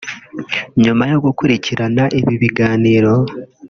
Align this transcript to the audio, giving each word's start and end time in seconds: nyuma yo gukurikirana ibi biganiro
nyuma 0.83 1.03
yo 1.11 1.17
gukurikirana 1.25 2.03
ibi 2.19 2.33
biganiro 2.41 3.13